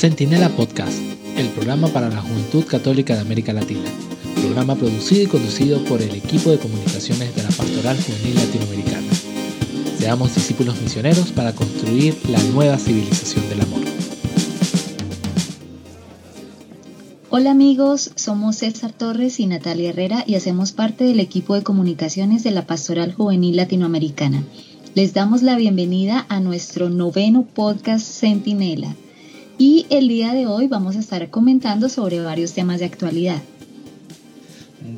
[0.00, 0.96] Centinela Podcast,
[1.36, 3.84] el programa para la juventud católica de América Latina.
[4.34, 9.06] Programa producido y conducido por el equipo de comunicaciones de la Pastoral Juvenil Latinoamericana.
[9.98, 13.82] Seamos discípulos misioneros para construir la nueva civilización del amor.
[17.28, 22.42] Hola amigos, somos César Torres y Natalia Herrera y hacemos parte del equipo de comunicaciones
[22.42, 24.44] de la Pastoral Juvenil Latinoamericana.
[24.94, 28.96] Les damos la bienvenida a nuestro noveno podcast Centinela
[29.60, 33.42] y el día de hoy vamos a estar comentando sobre varios temas de actualidad.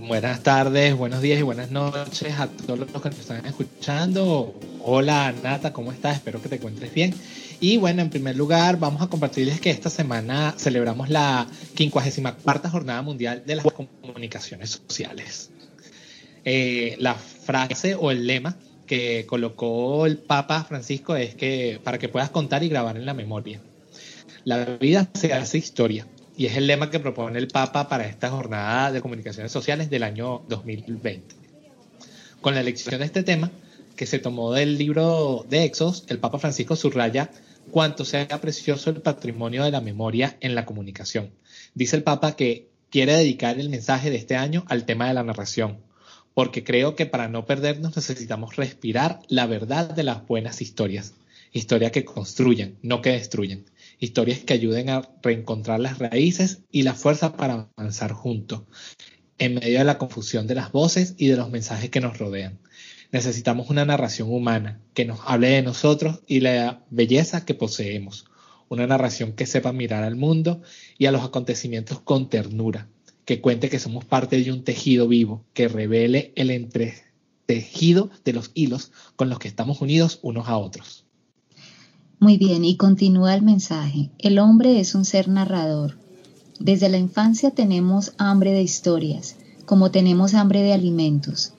[0.06, 4.54] Buenas tardes, buenos días y buenas noches a todos los que nos están escuchando.
[4.84, 6.14] Hola Nata, ¿cómo estás?
[6.14, 7.12] Espero que te encuentres bien.
[7.58, 13.02] Y bueno, en primer lugar, vamos a compartirles que esta semana celebramos la 54 Jornada
[13.02, 15.50] Mundial de las Comunicaciones Sociales.
[16.44, 22.08] Eh, la frase o el lema que colocó el Papa Francisco es que para que
[22.08, 23.60] puedas contar y grabar en la memoria.
[24.44, 28.28] La vida se hace historia y es el lema que propone el Papa para esta
[28.28, 31.36] jornada de comunicaciones sociales del año 2020.
[32.40, 33.52] Con la elección de este tema,
[33.94, 37.30] que se tomó del libro de Exos, el Papa Francisco subraya
[37.70, 41.30] cuánto sea precioso el patrimonio de la memoria en la comunicación.
[41.74, 45.22] Dice el Papa que quiere dedicar el mensaje de este año al tema de la
[45.22, 45.78] narración,
[46.34, 51.14] porque creo que para no perdernos necesitamos respirar la verdad de las buenas historias,
[51.52, 53.66] historias que construyan, no que destruyan,
[54.02, 58.62] historias que ayuden a reencontrar las raíces y la fuerza para avanzar juntos,
[59.38, 62.58] en medio de la confusión de las voces y de los mensajes que nos rodean.
[63.12, 68.24] Necesitamos una narración humana que nos hable de nosotros y la belleza que poseemos,
[68.68, 70.62] una narración que sepa mirar al mundo
[70.98, 72.88] y a los acontecimientos con ternura,
[73.24, 78.50] que cuente que somos parte de un tejido vivo, que revele el entretejido de los
[78.54, 81.01] hilos con los que estamos unidos unos a otros.
[82.22, 84.08] Muy bien, y continúa el mensaje.
[84.20, 85.98] El hombre es un ser narrador.
[86.60, 89.34] Desde la infancia tenemos hambre de historias,
[89.66, 91.52] como tenemos hambre de alimentos,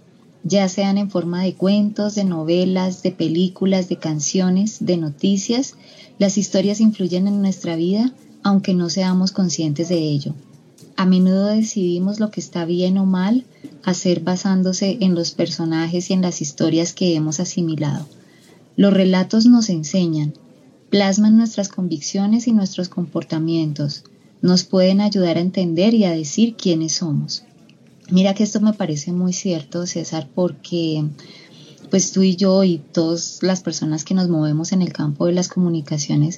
[0.45, 5.75] ya sean en forma de cuentos, de novelas, de películas, de canciones, de noticias.
[6.17, 10.33] Las historias influyen en nuestra vida, aunque no seamos conscientes de ello.
[10.95, 13.43] A menudo decidimos lo que está bien o mal
[13.83, 18.07] hacer basándose en los personajes y en las historias que hemos asimilado.
[18.77, 20.33] Los relatos nos enseñan,
[20.93, 24.03] plasman nuestras convicciones y nuestros comportamientos,
[24.43, 27.45] nos pueden ayudar a entender y a decir quiénes somos.
[28.11, 31.03] Mira que esto me parece muy cierto, César, porque
[31.89, 35.31] pues tú y yo y todas las personas que nos movemos en el campo de
[35.31, 36.37] las comunicaciones,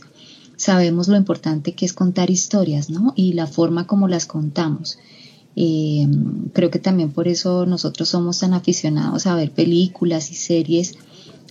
[0.55, 3.11] sabemos lo importante que es contar historias, ¿no?
[3.17, 4.99] Y la forma como las contamos.
[5.57, 6.07] Eh,
[6.53, 10.93] creo que también por eso nosotros somos tan aficionados a ver películas y series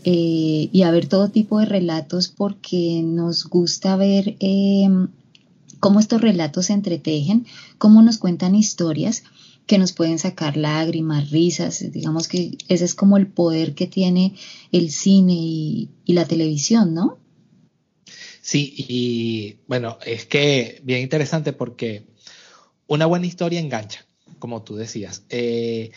[0.05, 4.89] eh, y a ver todo tipo de relatos porque nos gusta ver eh,
[5.81, 7.47] cómo estos relatos se entretejen,
[7.79, 9.25] cómo nos cuentan historias
[9.67, 14.35] que nos pueden sacar lágrimas, risas, digamos que ese es como el poder que tiene
[14.73, 17.19] el cine y la televisión, ¿no?
[18.45, 22.05] Sí, y bueno, es que bien interesante porque
[22.87, 24.05] una buena historia engancha,
[24.39, 25.25] como tú decías.
[25.31, 25.93] Eh,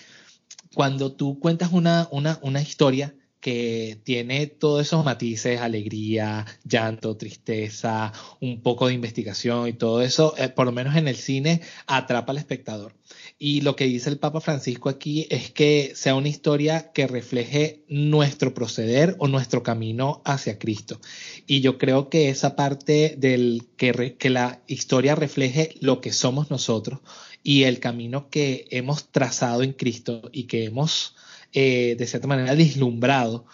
[0.73, 3.13] cuando tú cuentas una, una, una historia,
[3.47, 10.35] que tiene todos esos matices, alegría, llanto, tristeza, un poco de investigación y todo eso,
[10.37, 12.93] eh, por lo menos en el cine, atrapa al espectador.
[13.39, 17.85] Y lo que dice el Papa Francisco aquí es que sea una historia que refleje
[17.87, 20.99] nuestro proceder o nuestro camino hacia Cristo.
[21.45, 26.51] Y yo creo que esa parte del que, que la historia refleje lo que somos
[26.51, 26.99] nosotros
[27.43, 31.15] y el camino que hemos trazado en Cristo y que hemos
[31.59, 33.47] eh, de cierta manera deslumbrado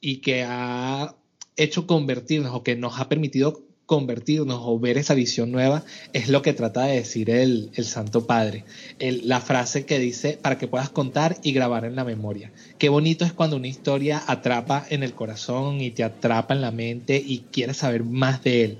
[0.00, 1.14] y que ha
[1.54, 6.42] hecho convertirnos o que nos ha permitido convertirnos o ver esa visión nueva es lo
[6.42, 8.64] que trata de decir el, Santo Padre.
[8.98, 12.50] la frase que dice para que puedas contar y grabar en la memoria.
[12.76, 16.72] Qué bonito es cuando una historia atrapa en el corazón y te atrapa en la
[16.72, 18.78] mente y quieres saber más de él.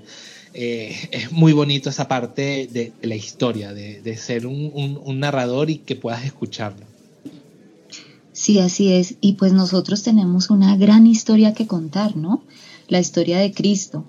[0.53, 5.95] Eh, es muy bonito esa parte de, la historia, de, ser un narrador y que
[5.95, 6.93] puedas escucharlo.
[8.35, 9.15] Sí, así es.
[9.21, 12.43] Y pues nosotros tenemos una gran historia que contar, ¿no?
[12.89, 14.03] La historia de Cristo,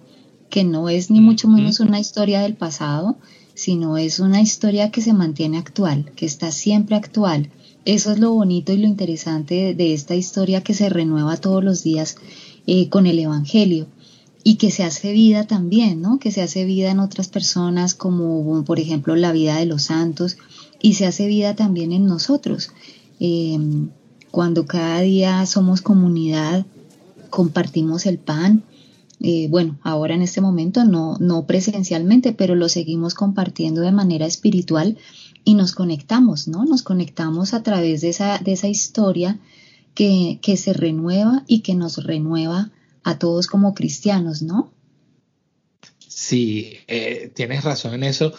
[0.50, 3.18] que no es ni mucho menos una historia del pasado,
[3.54, 7.50] sino es una historia que se mantiene actual, que está siempre actual.
[7.84, 11.84] Eso es lo bonito y lo interesante de, esta historia que se renueva todos los
[11.84, 12.16] días
[12.66, 13.86] eh, con el Evangelio
[14.42, 16.18] y que se hace vida también, ¿no?
[16.18, 20.36] Que se hace vida en otras personas, como por ejemplo la vida de los santos,
[20.82, 22.72] y se hace vida también en nosotros.
[23.20, 23.56] Eh,
[24.36, 26.66] cuando cada día somos comunidad,
[27.30, 28.64] compartimos el pan
[29.18, 34.26] Eh, bueno, ahora en este momento no, no presencialmente, pero lo seguimos compartiendo de manera
[34.26, 34.98] espiritual
[35.42, 36.66] y nos conectamos, ¿no?
[36.66, 39.38] Nos conectamos a través de esa, de esa historia
[39.94, 42.70] que, que se renueva y que nos renueva
[43.04, 44.70] a todos como cristianos, ¿no?
[46.06, 48.34] Sí, eh, tienes razón en eso.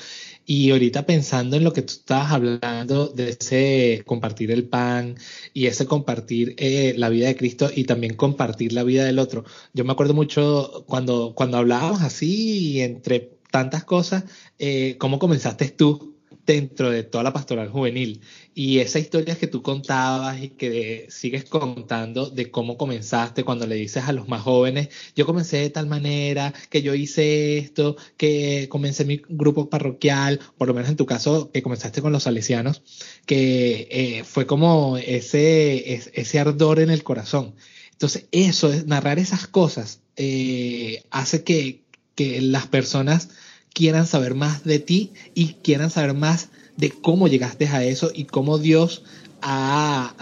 [0.50, 5.16] Y ahorita pensando en lo que tú estabas hablando de ese compartir el pan
[5.54, 9.44] y ese compartir eh, la vida de Cristo y también compartir la vida del otro.
[9.74, 14.24] Yo me acuerdo mucho cuando, cuando hablábamos así y entre tantas cosas,
[14.58, 16.17] eh, cómo comenzaste tú
[16.48, 18.22] dentro de toda la pastoral juvenil.
[18.56, 23.76] Y esa historia que tú contabas y que sigues contando de cómo comenzaste cuando le
[23.76, 28.68] dices a los más jóvenes, yo comencé de tal manera, que yo hice esto, que
[28.70, 32.82] comencé mi grupo parroquial, por lo menos en tu caso, que comenzaste con los salesianos,
[33.26, 37.54] que eh, fue como ese, ese ardor en el corazón.
[37.92, 41.84] Entonces, eso, narrar esas cosas, eh, hace que,
[42.16, 43.30] que las personas
[43.78, 48.24] quieran saber más de ti y quieran saber más de cómo llegaste a eso y
[48.24, 49.04] cómo Dios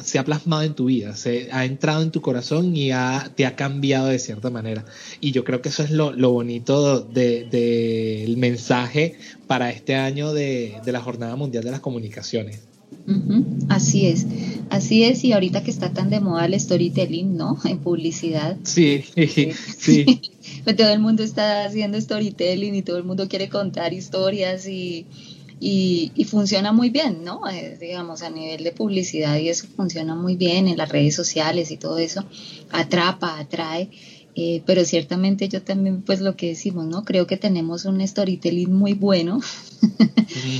[0.03, 2.89] se ha plasmado en tu vida, se ha entrado en tu corazón y
[3.35, 4.83] te ha cambiado de cierta manera.
[5.21, 9.17] Y yo creo que eso es lo, bonito del mensaje
[9.47, 12.74] para este año de, la Jornada Mundial de las Comunicaciones.
[13.69, 14.25] Así es,
[14.71, 17.57] así es, y ahorita que está tan de moda el storytelling, ¿no?
[17.65, 18.57] En publicidad.
[18.63, 19.03] Sí,
[19.77, 20.21] sí.
[20.63, 25.05] Pues todo el mundo está haciendo storytelling y todo el mundo quiere contar historias y,
[25.59, 27.47] y, funciona muy bien, ¿no?
[27.47, 31.71] Eh, digamos, a nivel de publicidad y eso funciona muy bien en las redes sociales
[31.71, 32.25] y todo eso,
[32.71, 33.89] atrapa, atrae.
[34.37, 37.05] Eh, pero ciertamente yo también, pues lo que decimos, ¿no?
[37.05, 39.39] Creo que tenemos un storytelling muy bueno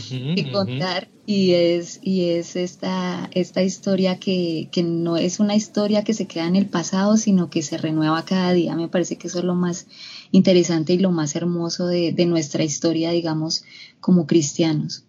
[0.09, 6.05] que contar y es, y es esta, esta historia que, que, no es una historia
[6.05, 8.75] que se queda en el pasado, sino que se renueva cada día.
[8.77, 9.87] Me parece que eso es lo más
[10.31, 13.65] interesante y lo más hermoso de, de nuestra historia, digamos,
[13.99, 15.03] como cristianos.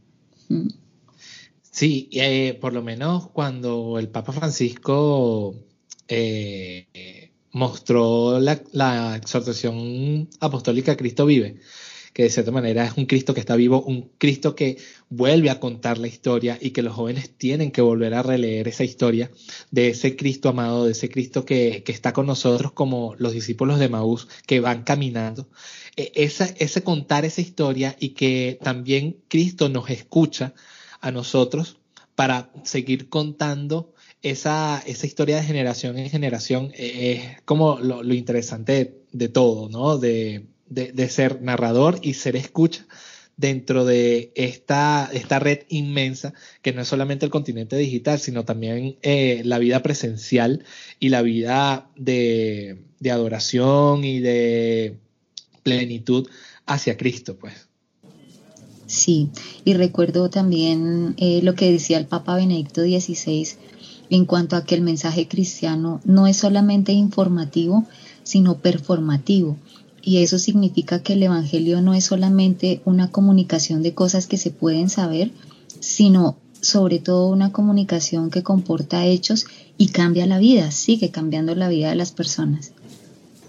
[0.49, 0.71] ¿Mm?
[1.71, 5.55] Sí, eh, por lo menos cuando el Papa Francisco
[6.09, 7.26] eh,
[7.57, 11.57] mostró la, exhortación apostólica Cristo vive,
[12.13, 14.77] que de cierta manera es un Cristo que está vivo, un Cristo que
[15.09, 18.85] vuelve a contar la historia y que los jóvenes tienen que volver a releer esa
[18.85, 19.31] historia
[19.71, 23.89] de ese Cristo amado, de ese Cristo que, está con nosotros como los discípulos de
[23.89, 25.49] Maús que van caminando.
[25.97, 30.53] E, ese contar esa historia y que también Cristo nos escucha
[31.01, 31.79] a nosotros
[32.15, 33.95] para seguir contando
[34.31, 39.99] esa, esa historia de generación en generación eh, es como lo, interesante de, todo, ¿no?
[39.99, 40.47] De,
[41.09, 42.87] ser narrador y ser escucha
[43.37, 46.33] dentro de esta, esta red inmensa
[46.63, 50.65] que no es solamente el continente digital, sino también eh, la vida presencial
[50.99, 52.79] y la vida de,
[53.11, 54.97] adoración y de
[55.63, 56.29] plenitud
[56.67, 57.69] hacia Cristo, pues.
[58.87, 59.31] Sí,
[59.65, 63.49] y recuerdo también eh, lo que decía el Papa Benedicto XVI
[64.11, 67.87] en cuanto a que el mensaje cristiano no es solamente informativo,
[68.23, 69.57] sino performativo.
[70.03, 74.51] Y eso significa que el Evangelio no es solamente una comunicación de cosas que se
[74.51, 75.33] pueden saber,
[75.81, 79.47] sino sobre todo una comunicación que comporta hechos
[79.79, 82.73] y cambia la vida, sigue cambiando la vida de las personas.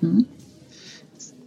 [0.01, 0.24] ¿Mm?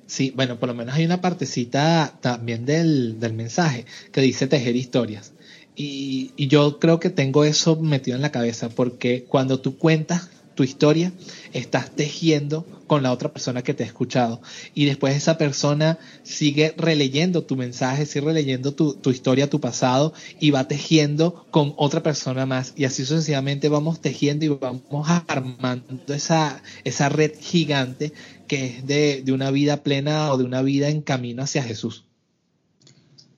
[0.07, 4.75] Sí, bueno, por lo menos hay una partecita también del, del mensaje que dice tejer
[4.75, 5.33] historias.
[5.83, 10.63] Y, yo creo que tengo eso metido en la cabeza porque cuando tú cuentas tu
[10.63, 11.11] historia,
[11.55, 14.43] estás tejiendo con la otra persona que te ha escuchado.
[14.75, 20.13] Y después esa persona sigue releyendo tu mensaje, sigue releyendo tu, tu, historia, tu pasado,
[20.39, 22.75] y va tejiendo con otra persona más.
[22.77, 28.13] Y así sucesivamente vamos tejiendo y vamos armando esa, esa red gigante
[28.47, 32.05] que es de, de una vida plena o de una vida en camino hacia Jesús.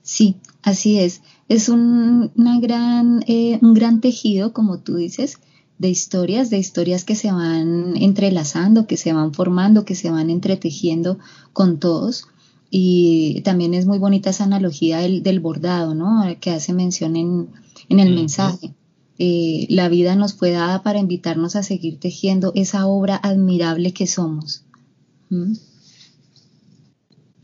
[0.02, 1.20] Sí, así es
[1.52, 5.38] es un, una gran, eh, un gran tejido, como tú dices,
[5.76, 10.30] de historias, de historias que se van entrelazando, que se van formando, que se van
[10.30, 11.18] entretejiendo
[11.52, 12.26] con todos.
[12.70, 16.24] Y también es muy bonita esa analogía del, bordado, ¿no?
[16.40, 17.50] Que hace mención en,
[17.90, 18.72] el mensaje.
[19.18, 24.06] Eh, la vida nos fue dada para invitarnos a seguir tejiendo esa obra admirable que
[24.06, 24.64] somos.
[25.28, 25.52] ¿Mm?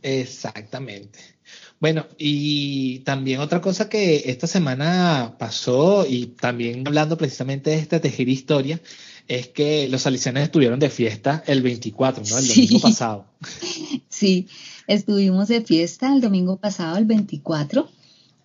[0.01, 1.38] Exactamente.
[1.81, 8.01] Bueno, y también otra cosa que esta semana pasó, y también hablando precisamente de esta
[8.01, 8.81] tejer historia,
[9.29, 12.39] es que los salesianos estuvieron de fiesta el 24, ¿no?
[12.39, 13.27] El domingo pasado.
[14.09, 14.49] Sí,
[14.89, 17.89] estuvimos de fiesta el domingo pasado, el 24,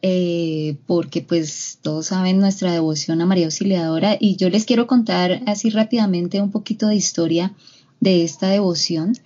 [0.04, 5.42] eh, porque pues todos saben nuestra devoción a María Auxiliadora y yo les quiero contar
[5.48, 7.54] así rápidamente un poquito de historia
[8.02, 9.18] de esta devoción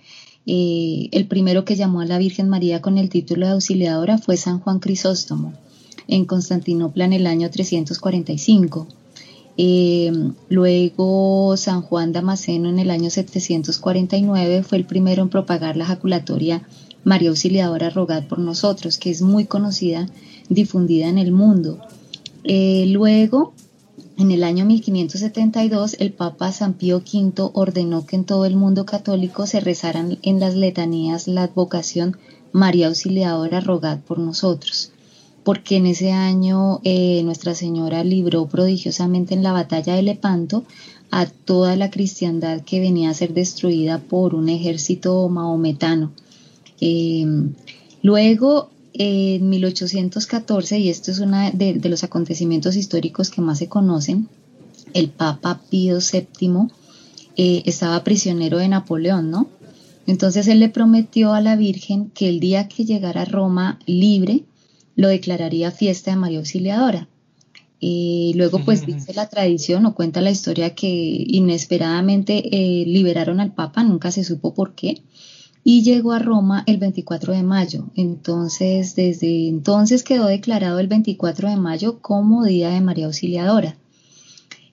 [0.48, 4.60] el primero que llamó a la Virgen María con el título de auxiliadora fue San
[4.60, 5.52] Juan Crisóstomo
[6.08, 8.86] en Constantinopla en el año 345.
[9.60, 10.12] Eh,
[10.48, 16.62] luego San Juan Damasceno en el año 749 fue el primero en propagar la jaculatoria
[17.04, 20.08] María Auxiliadora Rogad por nosotros, que es muy conocida,
[20.48, 21.78] difundida en el mundo.
[22.44, 23.52] Eh, luego,
[24.18, 28.84] en el año 1572, el Papa San Pío V ordenó que en todo el mundo
[28.84, 32.18] católico se rezaran en las letanías la advocación
[32.52, 34.92] María Auxiliadora Rogad por nosotros
[35.48, 40.64] porque en ese año eh, Nuestra Señora libró prodigiosamente en la batalla de Lepanto
[41.10, 46.12] a toda la cristiandad que venía a ser destruida por un ejército maometano.
[46.82, 47.54] Em,
[48.02, 54.28] luego, en 1814, y esto es uno de, los acontecimientos históricos que más se conocen,
[54.92, 56.68] el Papa Pío VII
[57.36, 59.48] eh, estaba prisionero de Napoleón, ¿no?
[60.06, 64.44] Entonces él le prometió a la Virgen que el día que llegara a Roma libre,
[64.96, 67.08] lo declararía fiesta de María Auxiliadora.
[67.78, 73.52] Y luego pues dice la tradición o cuenta la historia que inesperadamente eh, liberaron al
[73.52, 75.02] Papa, nunca se supo por qué,
[75.70, 77.90] y llegó a Roma el 24 de mayo.
[77.94, 83.76] Entonces, desde entonces quedó declarado el 24 de mayo como Día de María Auxiliadora.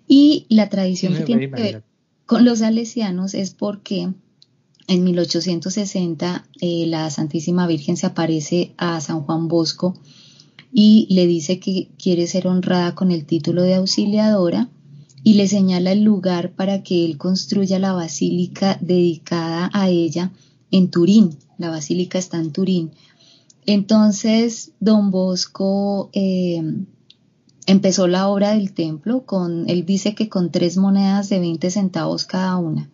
[0.08, 1.84] Y la tradición que tiene que ver
[2.26, 4.14] con los salesianos es porque
[4.88, 10.00] en 1860 eh, la Santísima Virgen se aparece a San Juan Bosco
[10.72, 14.70] y le dice que quiere ser honrada con el título de auxiliadora
[15.26, 20.32] y le señala el lugar para que él construya la basílica dedicada a ella
[20.78, 21.38] en Turín.
[21.58, 22.92] La basílica está en Turín.
[23.66, 26.62] Entonces, don Bosco eh,
[27.66, 32.26] empezó la obra del templo con, él dice que con tres monedas de 20 centavos
[32.26, 32.90] cada una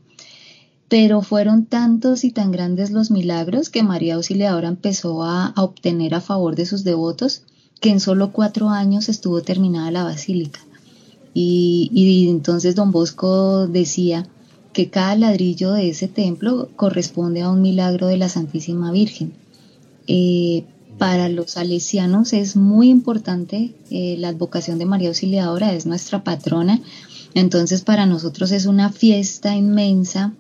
[0.92, 6.20] pero fueron tantos y tan grandes los milagros que María Auxiliadora empezó a, obtener a
[6.20, 7.44] favor de sus devotos
[7.80, 10.60] que en solo cuatro años estuvo terminada la basílica.
[11.34, 14.28] Y, entonces don Bosco decía
[14.74, 19.34] que cada ladrillo de ese templo corresponde a un milagro de la Santísima Virgen.
[20.08, 20.64] Eh,
[20.98, 26.80] para los salesianos es muy importante eh, la advocación de María Auxiliadora, es nuestra patrona.
[27.34, 30.34] Entonces para nosotros es una fiesta inmensa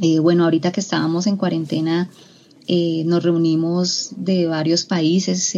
[0.00, 2.08] eh, bueno, ahorita que estábamos en cuarentena,
[3.04, 5.52] nos reunimos de varios países,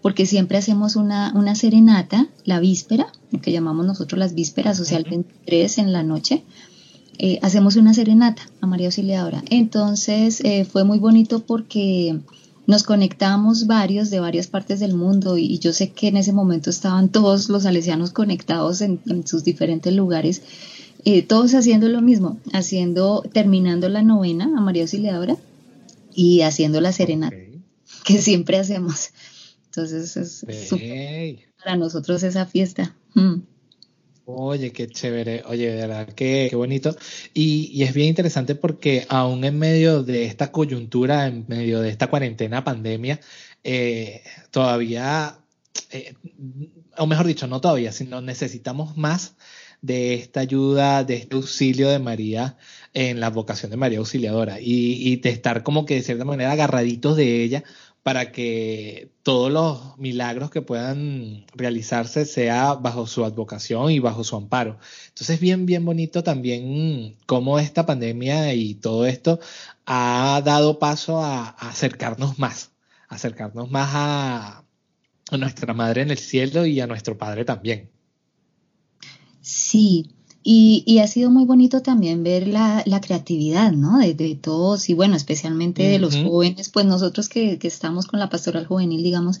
[0.00, 3.08] porque siempre hacemos una, una, serenata, la víspera,
[3.42, 6.44] que llamamos nosotros las vísperas, o sea, el 23 en la noche.
[7.42, 9.42] Hacemos una serenata a María Auxiliadora.
[9.50, 12.18] Entonces fue muy bonito porque
[12.66, 16.70] nos conectamos varios de varias partes del mundo y, yo sé que en ese momento
[16.70, 20.42] estaban todos los salesianos conectados en, en sus diferentes lugares
[21.08, 25.36] eh, todos haciendo lo mismo, haciendo, terminando la novena a María Auxiliadora
[26.12, 27.36] y haciendo la serenata,
[28.04, 29.10] que siempre hacemos.
[29.66, 30.44] Entonces es
[31.62, 32.96] para nosotros esa fiesta.
[33.14, 33.34] Mm.
[34.28, 36.96] Oye, qué chévere, oye, de verdad, qué, qué bonito.
[37.32, 42.08] Y, es bien interesante porque aún en medio de esta coyuntura, en medio de esta
[42.08, 43.20] cuarentena, pandemia,
[43.62, 45.38] eh, todavía,
[45.92, 46.14] eh,
[46.96, 49.36] o mejor dicho, no todavía, sino necesitamos más
[49.80, 52.56] de esta ayuda, de este auxilio de María
[52.94, 57.16] en la vocación de María Auxiliadora y, de estar como que de cierta manera agarraditos
[57.16, 57.62] de ella
[58.06, 64.36] para que todos los milagros que puedan realizarse sea bajo su advocación y bajo su
[64.36, 64.78] amparo.
[65.08, 69.40] Entonces, bien, bien bonito también cómo esta pandemia y todo esto
[69.86, 72.70] ha dado paso a, acercarnos más,
[73.08, 74.64] acercarnos más a
[75.36, 77.90] nuestra Madre en el cielo y a nuestro Padre también.
[79.40, 80.14] Sí,
[80.48, 83.98] y, ha sido muy bonito también ver la, creatividad, ¿no?
[83.98, 88.64] De, todos y bueno, especialmente de los jóvenes, pues nosotros que, estamos con la pastoral
[88.64, 89.40] juvenil, digamos,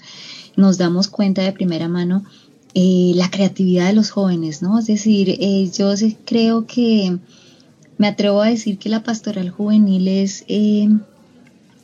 [0.56, 2.24] nos damos cuenta de primera mano
[2.74, 4.80] eh, la creatividad de los jóvenes, ¿no?
[4.80, 5.94] Es decir, eh, yo
[6.24, 7.16] creo que
[7.98, 10.88] me atrevo a decir que la pastoral juvenil es eh,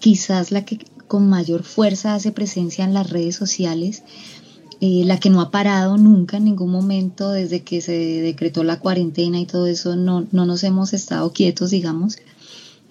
[0.00, 4.02] quizás la que con mayor fuerza hace presencia en las redes sociales,
[4.84, 8.80] eh, la que no ha parado nunca en ningún momento desde que se decretó la
[8.80, 12.16] cuarentena y todo eso, no, no nos hemos estado quietos, digamos.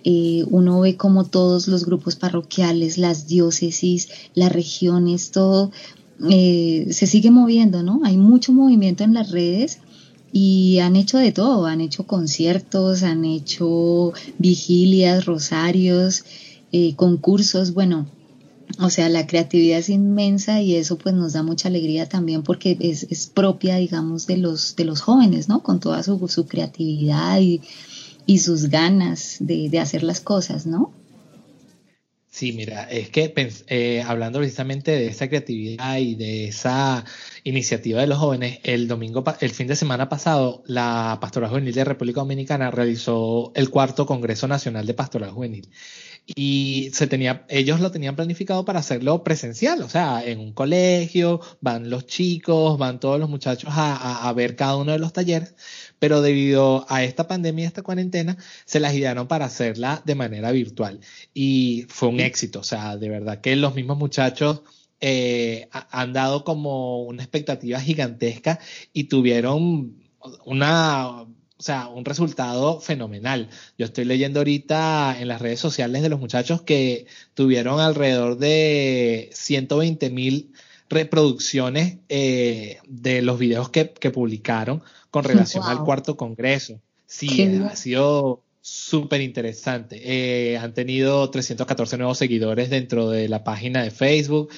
[0.05, 5.71] Eh, uno ve como todos los grupos parroquiales, las diócesis, las regiones, todo
[6.29, 8.00] eh, se sigue moviendo, ¿no?
[8.05, 9.79] Hay mucho movimiento en las redes
[10.31, 16.24] y han hecho de todo, han hecho conciertos, han hecho vigilias, rosarios,
[16.95, 18.07] concursos, bueno,
[18.81, 22.77] o sea, la creatividad es inmensa y eso pues nos da mucha alegría también porque
[22.79, 25.61] es, es propia, digamos, de los, de los jóvenes, ¿no?
[25.61, 27.61] Con toda su, su creatividad y,
[28.25, 30.91] y, sus ganas de, de, hacer las cosas, ¿no?
[32.31, 33.33] Sí, mira, es que
[33.67, 37.05] eh, hablando precisamente de esa creatividad y de esa
[37.43, 41.83] iniciativa de los jóvenes, el domingo, el fin de semana pasado, la Pastoral Juvenil de
[41.83, 45.69] República Dominicana realizó el cuarto Congreso Nacional de Pastoral Juvenil
[46.25, 51.41] y se tenía, ellos lo tenían planificado para hacerlo presencial, o sea, en un colegio,
[51.61, 55.55] van los chicos, van todos los muchachos a, ver cada uno de los talleres,
[55.99, 60.99] pero debido a esta pandemia, esta cuarentena, se las idearon para hacerla de manera virtual.
[61.33, 64.61] Y fue un éxito, o sea, de verdad que los mismos muchachos
[65.01, 68.59] eh, han dado como una expectativa gigantesca
[68.93, 69.95] y tuvieron
[70.45, 71.25] una
[71.61, 73.47] o sea, un resultado fenomenal.
[73.77, 79.29] Yo estoy leyendo ahorita en las redes sociales de los muchachos que tuvieron alrededor de
[79.31, 80.53] 120 mil
[80.89, 86.81] reproducciones eh, de los videos que, publicaron con relación al cuarto congreso.
[87.05, 90.01] Sí, ha sido súper interesante.
[90.03, 94.49] Eh, han tenido 314 nuevos seguidores dentro de la página de Facebook,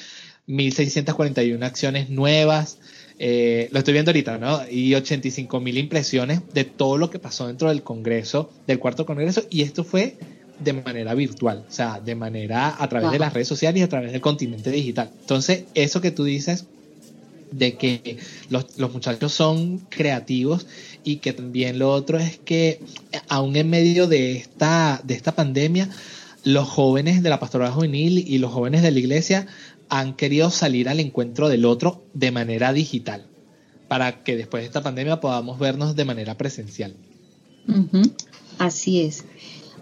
[0.47, 2.77] 1.641 acciones nuevas.
[3.19, 4.61] Eh, lo estoy viendo ahorita, ¿no?
[4.69, 9.43] Y 85 mil impresiones de todo lo que pasó dentro del Congreso, del cuarto Congreso,
[9.49, 10.17] y esto fue
[10.59, 13.89] de manera virtual, o sea, de manera a través de las redes sociales y a
[13.89, 15.11] través del continente digital.
[15.21, 16.65] Entonces, eso que tú dices
[17.51, 18.17] de que
[18.49, 20.65] los, los, muchachos son creativos
[21.03, 22.79] y que también lo otro es que
[23.27, 25.89] aún en medio de esta, de esta pandemia,
[26.43, 29.47] los jóvenes de la pastoral juvenil y los jóvenes de la iglesia
[29.93, 33.27] han querido salir al encuentro del otro de manera digital,
[33.87, 36.95] para que después de esta pandemia podamos vernos de manera presencial.
[38.57, 39.23] Así es.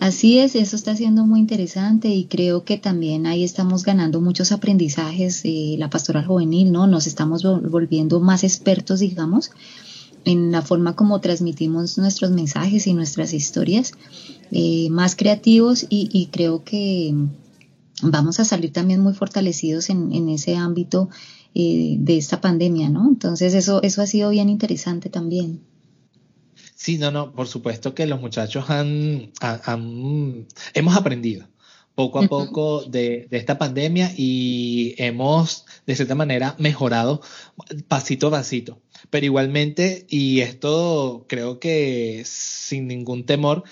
[0.01, 4.51] Así es, eso está siendo muy interesante y creo que también ahí estamos ganando muchos
[4.51, 6.87] aprendizajes, eh, la pastoral juvenil, ¿no?
[6.87, 9.51] Nos estamos volviendo más expertos, digamos,
[10.25, 13.93] en la forma como transmitimos nuestros mensajes y nuestras historias,
[14.51, 17.15] eh, más creativos y creo que
[18.01, 21.09] vamos a salir también muy fortalecidos en, ese ámbito
[21.53, 23.07] eh, de esta pandemia, ¿no?
[23.07, 25.61] Entonces eso, eso ha sido bien interesante también.
[26.75, 29.31] Sí, no, no, por supuesto que los muchachos han,
[30.73, 31.47] hemos aprendido
[31.93, 37.21] poco a poco de, esta pandemia y hemos, de cierta manera, mejorado
[37.87, 38.81] pasito a pasito.
[39.11, 43.63] Pero igualmente, y esto creo que sin ningún temor,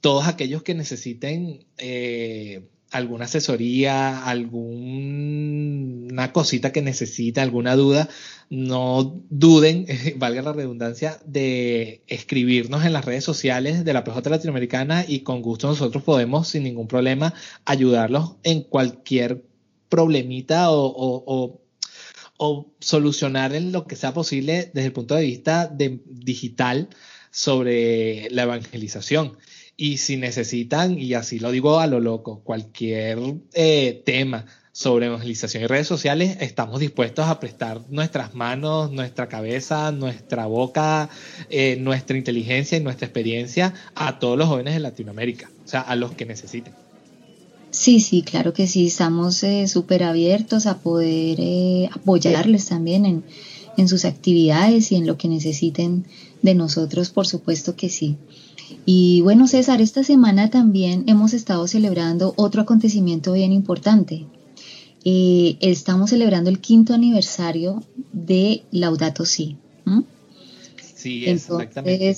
[0.00, 4.62] todos aquellos que necesiten eh, alguna asesoría, alguna
[6.32, 8.08] cosita que necesita, alguna duda,
[8.48, 15.04] no duden, valga la redundancia, de escribirnos en las redes sociales de la PJ Latinoamericana
[15.06, 19.44] y con gusto nosotros podemos sin ningún problema ayudarlos en cualquier
[19.88, 21.60] problemita o,
[22.80, 26.90] solucionar en lo que sea posible desde el punto de vista de, digital
[27.30, 29.38] sobre la evangelización.
[29.78, 33.18] Y si necesitan, y así lo digo a lo loco, cualquier
[33.52, 39.92] eh, tema sobre evangelización y redes sociales, estamos dispuestos a prestar nuestras manos, nuestra cabeza,
[39.92, 41.10] nuestra boca,
[41.50, 45.94] eh, nuestra inteligencia y nuestra experiencia a todos los jóvenes de Latinoamérica, o sea, a
[45.94, 46.74] los que necesiten.
[47.70, 53.24] Sí, sí, claro que sí, estamos eh, súper abiertos a poder apoyarles también en,
[53.76, 56.06] en sus actividades y en lo que necesiten
[56.40, 58.16] de nosotros, por supuesto que sí.
[58.84, 64.26] Y bueno, César, esta semana también hemos estado celebrando otro acontecimiento bien importante.
[65.04, 69.56] Eh, estamos celebrando el quinto aniversario de Laudato Si.
[70.94, 72.16] Sí, exactamente.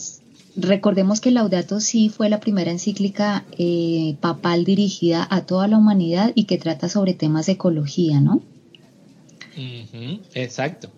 [0.57, 6.33] Recordemos que Laudato Si fue la primera encíclica eh, papal dirigida a toda la humanidad
[6.35, 8.43] y que trata sobre temas de ecología, ¿no?
[10.35, 10.91] exacto.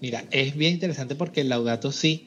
[0.00, 2.26] Mira, es bien interesante porque Laudato Si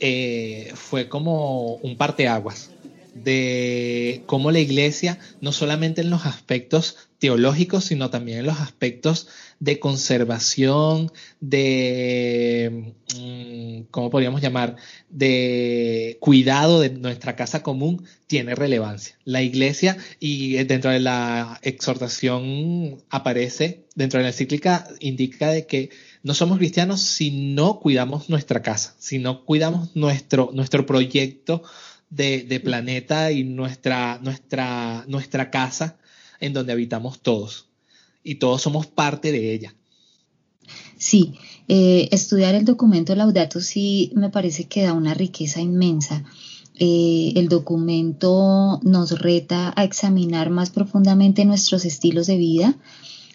[0.00, 2.70] eh, fue como un parteaguas
[3.14, 9.28] de cómo la iglesia, no solamente en los aspectos teológicos, sino también en los aspectos
[9.58, 14.76] de conservación, de, mm, ¿cómo podríamos llamar?,
[15.10, 19.16] de cuidado de nuestra casa común, tiene relevancia.
[19.24, 25.90] La iglesia, y dentro de la exhortación aparece, dentro de la encíclica, indica de que
[26.22, 31.62] no somos cristianos si no cuidamos nuestra casa, si no cuidamos nuestro, nuestro proyecto
[32.10, 35.98] de, planeta y nuestra, nuestra, nuestra casa
[36.40, 37.66] en donde habitamos todos.
[38.22, 39.74] Y todos somos parte de ella.
[40.98, 41.34] Sí,
[41.68, 46.24] eh, estudiar el documento Laudato sí me parece que da una riqueza inmensa.
[46.78, 52.76] Eh, el documento nos reta a examinar más profundamente nuestros estilos de vida,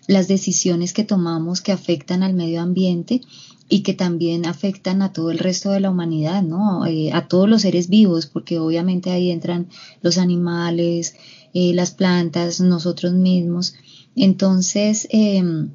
[0.07, 3.21] las decisiones que tomamos que afectan al medio ambiente
[3.67, 6.85] y que también afectan a todo el resto de la humanidad, ¿no?
[6.85, 9.67] Eh, a todos los seres vivos, porque obviamente ahí entran
[10.01, 11.15] los animales,
[11.53, 13.73] eh, las plantas, nosotros mismos.
[14.15, 15.71] Entonces, em,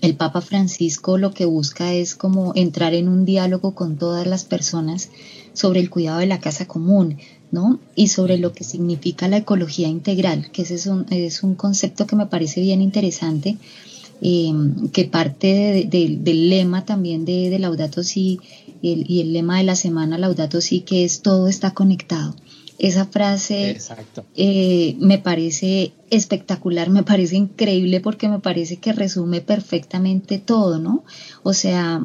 [0.00, 4.44] el Papa Francisco lo que busca es como entrar en un diálogo con todas las
[4.44, 5.10] personas
[5.54, 7.18] sobre el cuidado de la casa común,
[7.50, 7.78] ¿no?
[7.94, 12.06] Y sobre lo que significa la ecología integral, que ese es un, es un concepto
[12.06, 13.56] que me parece bien interesante,
[14.20, 18.40] em, que parte del lema también de, de Laudato Si
[18.82, 22.34] y el lema de la semana Laudato Si, que es todo está conectado.
[22.78, 23.78] Esa frase
[24.34, 31.04] eh, me parece espectacular, me parece increíble porque me parece que resume perfectamente todo, ¿no?
[31.44, 32.02] O sea,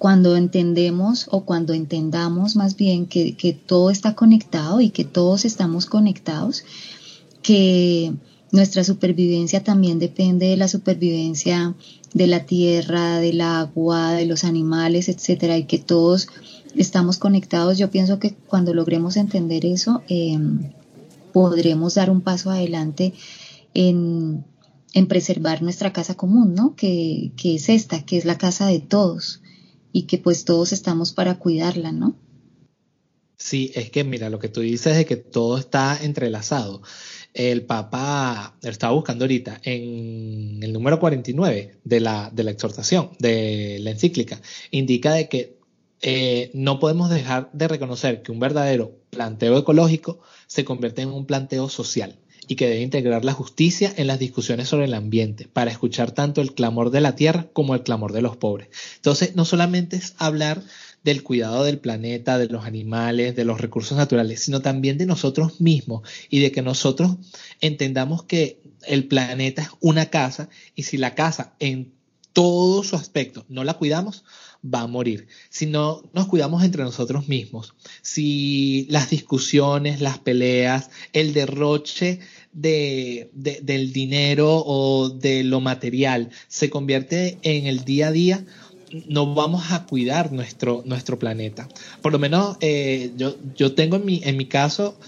[0.00, 5.84] cuando entendemos o cuando entendamos más bien que, todo está conectado y que todos estamos
[5.84, 6.64] conectados,
[7.42, 8.14] que
[8.50, 11.74] nuestra supervivencia también depende de la supervivencia
[12.14, 16.28] de la tierra, del agua, de los animales, etcétera, y que todos
[16.74, 17.76] estamos conectados.
[17.76, 20.72] Yo pienso que cuando logremos entender eso, em,
[21.34, 23.12] podremos dar un paso adelante
[23.74, 24.46] en,
[25.10, 26.74] preservar nuestra casa común, ¿no?
[26.74, 29.42] Que, que es esta, que es la casa de todos
[29.92, 32.16] y que pues todos estamos para cuidarla, ¿no?
[33.36, 36.82] Sí, es que mira, lo que tú dices es que todo está entrelazado.
[37.32, 43.78] El Papa estaba buscando ahorita en el número 49 de la, de la exhortación, de
[43.80, 45.58] la encíclica, indica de que
[46.02, 51.26] eh, no podemos dejar de reconocer que un verdadero planteo ecológico se convierte en un
[51.26, 52.18] planteo social
[52.50, 56.40] y que debe integrar la justicia en las discusiones sobre el ambiente para escuchar tanto
[56.40, 58.70] el clamor de la tierra como el clamor de los pobres.
[58.96, 60.60] Entonces, no solamente es hablar
[61.04, 65.60] del cuidado del planeta, de los animales, de los recursos naturales, sino también de nosotros
[65.60, 67.18] mismos y de que nosotros
[67.60, 71.92] entendamos que el planeta es una casa y si la casa en
[72.32, 74.24] todo su aspecto no la cuidamos,
[74.64, 75.26] va a morir.
[75.48, 82.20] Si no nos cuidamos entre nosotros mismos, si las discusiones, las peleas, el derroche
[82.52, 88.44] de, del dinero o de lo material se convierte en el día a día,
[89.06, 91.68] no vamos a cuidar nuestro, nuestro planeta.
[92.02, 94.98] Por lo menos eh, yo, yo tengo en mi, en mi caso,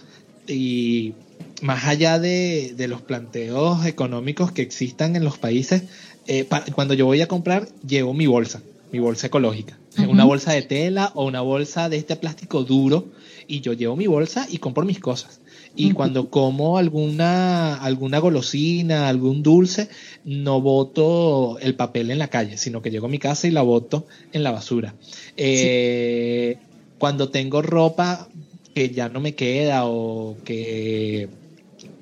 [0.46, 1.14] y
[1.62, 5.84] más allá de, de los planteos económicos que existan en los países,
[6.26, 9.78] eh, cuando yo voy a comprar, llevo mi bolsa, mi bolsa ecológica.
[10.08, 13.08] Una bolsa de tela o una bolsa de este plástico duro.
[13.46, 15.41] Y yo llevo mi bolsa y compro mis cosas.
[15.74, 19.88] Y cuando como alguna, alguna golosina, algún dulce,
[20.24, 23.62] no boto el papel en la calle, sino que llego a mi casa y la
[23.62, 24.94] boto en la basura.
[25.36, 26.58] Eh,
[26.98, 28.28] cuando tengo ropa
[28.74, 31.28] que ya no me queda o que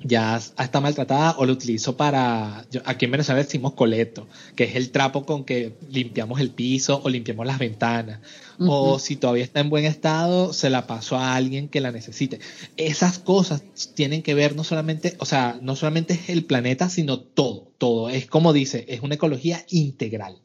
[0.03, 4.91] ya está maltratada o lo utilizo para, aquí en Venezuela decimos coleto, que es el
[4.91, 8.19] trapo con que limpiamos el piso o limpiamos las ventanas.
[8.63, 12.39] O si todavía está en buen estado, se la paso a alguien que la necesite.
[12.77, 13.63] Esas cosas
[13.95, 18.09] tienen que ver no solamente, o sea, no solamente es el planeta, sino todo, todo.
[18.09, 20.37] Es como dice, es una ecología integral.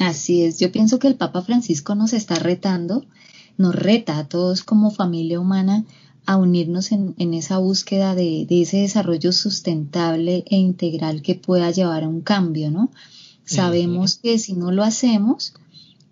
[0.00, 3.06] Así es, yo pienso que el Papa Francisco nos está retando,
[3.56, 5.84] nos reta a todos como familia humana
[6.26, 12.08] a unirnos en, esa búsqueda de, ese desarrollo sustentable e integral que pueda llevar a
[12.08, 12.90] un cambio, ¿no?
[13.44, 15.54] Sabemos que si no lo hacemos,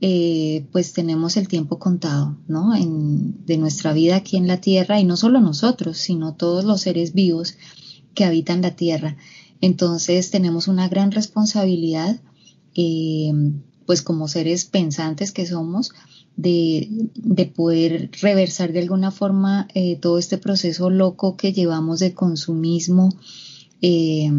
[0.01, 2.75] eh, pues tenemos el tiempo contado, ¿no?
[2.77, 6.83] En, de nuestra vida aquí en la Tierra y no solo nosotros, sino todos los
[6.83, 7.57] seres vivos
[8.15, 9.17] que habitan la Tierra.
[9.61, 12.21] Entonces tenemos una gran responsabilidad,
[12.77, 13.33] eh,
[13.87, 15.93] pues como seres pensantes que somos,
[16.37, 23.15] de, poder reversar de alguna forma eh, todo este proceso loco que llevamos de consumismo,
[23.81, 24.31] eh,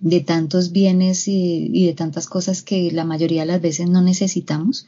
[0.00, 4.86] de tantos bienes y, de tantas cosas que la mayoría de las veces no necesitamos.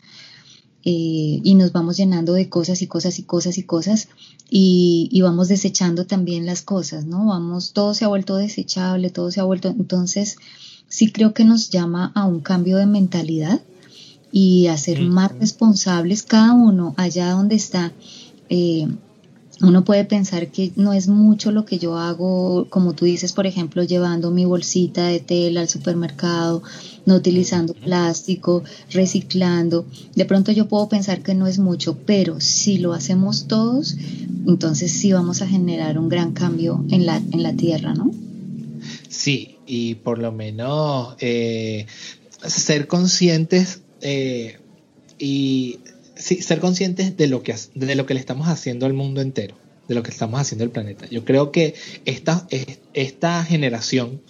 [0.89, 4.09] Eh, y nos vamos llenando de cosas y cosas y cosas y cosas
[4.49, 7.27] y, y, vamos desechando también las cosas, ¿no?
[7.27, 10.37] Vamos, todo se ha vuelto desechable, todo se ha vuelto, entonces
[10.87, 13.61] sí creo que nos llama a un cambio de mentalidad
[14.37, 17.95] y a ser más responsables cada uno allá donde está.
[18.51, 18.87] Eh,
[19.63, 23.47] uno puede pensar que no es mucho lo que yo hago, como tú dices, por
[23.47, 26.63] ejemplo, llevando mi bolsita de tela al supermercado,
[27.07, 29.87] no utilizando plástico, reciclando.
[30.15, 33.97] De pronto yo puedo pensar que no es mucho, pero si lo hacemos todos,
[34.47, 38.11] entonces sí vamos a generar un gran cambio en la, en la tierra, ¿no?
[39.09, 41.87] Sí, y por lo menos eh,
[42.47, 44.59] ser conscientes eh,
[45.19, 45.81] y
[46.17, 49.57] ser conscientes de lo, que, de lo que le estamos haciendo al mundo entero,
[49.89, 51.07] de lo que estamos haciendo al planeta.
[51.11, 52.47] Yo creo que esta,
[52.95, 54.21] esta generación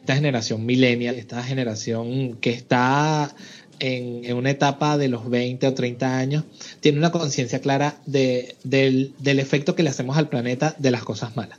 [0.00, 3.34] esta generación millennial, esta generación que está
[3.78, 6.44] en, una etapa de los 20 o 30 años,
[6.80, 11.36] tiene una conciencia clara del, del efecto que le hacemos al planeta de las cosas
[11.36, 11.58] malas.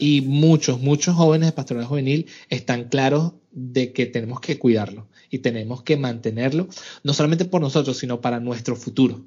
[0.00, 5.38] Y muchos, muchos jóvenes de pastoral juvenil están claros de que tenemos que cuidarlo y
[5.40, 6.68] tenemos que mantenerlo,
[7.04, 9.24] no solamente por nosotros, sino para nuestro futuro,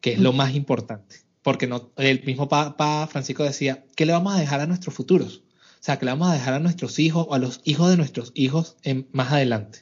[0.00, 1.16] que es lo más importante.
[1.42, 5.42] Porque no, el mismo Papa Francisco decía, ¿qué le vamos a dejar a nuestros futuros?
[5.56, 7.96] O sea, ¿qué le vamos a dejar a nuestros hijos o a los hijos de
[7.96, 9.80] nuestros hijos en, más adelante?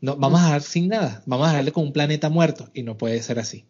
[0.00, 2.96] No, vamos a dejar sin nada, vamos a dejarle con un planeta muerto y no
[2.96, 3.66] puede ser así.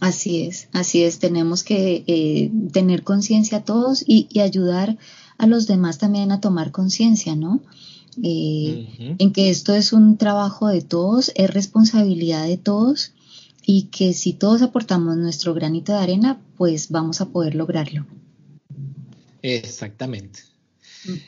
[0.00, 4.98] Así es, así es, tenemos que eh, tener conciencia todos y, ayudar
[5.38, 7.62] a los demás también a tomar conciencia, ¿no?
[8.22, 13.12] Eh, en que esto es un trabajo de todos, es responsabilidad de todos
[13.64, 18.06] y que si todos aportamos nuestro granito de arena, pues vamos a poder lograrlo.
[19.40, 20.40] Exactamente.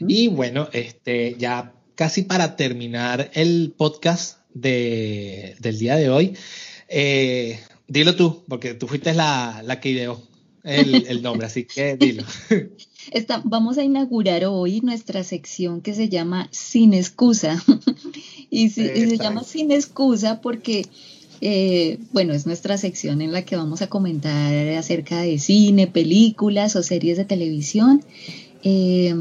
[0.06, 6.36] Y bueno, este, ya casi para terminar el podcast de, del día de hoy,
[6.88, 10.22] eh, dilo tú, porque tú fuiste la, la que ideó
[10.64, 12.24] el, nombre, así que dilo.
[13.44, 17.62] vamos a inaugurar hoy nuestra sección que se llama Sin excusa.
[18.50, 20.86] y, se llama Sin excusa porque,
[21.40, 26.76] eh, bueno, es nuestra sección en la que vamos a comentar acerca de cine, películas
[26.76, 28.02] o series de televisión.
[28.62, 29.14] Eh,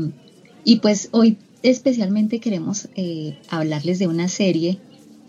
[0.63, 4.79] y pues hoy especialmente queremos eh, hablarles de una serie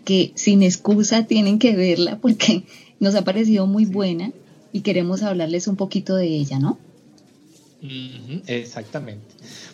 [0.05, 2.63] que sin excusa tienen que verla porque
[3.05, 4.31] nos ha parecido muy buena
[4.73, 6.79] y queremos hablarles un poquito de ella, ¿no?
[8.47, 9.27] exactamente.